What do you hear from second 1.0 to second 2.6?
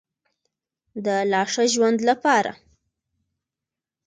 د لا ښه ژوند لپاره.